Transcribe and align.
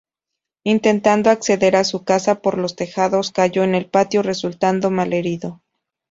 Intentando 0.63 1.29
acceder 1.29 1.75
a 1.75 1.83
su 1.83 2.03
casa 2.03 2.41
por 2.41 2.57
los 2.57 2.75
tejados 2.75 3.29
cayó 3.29 3.63
en 3.63 3.75
el 3.75 3.87
patio, 3.87 4.23
resultando 4.23 4.89
malherido. 4.89 5.61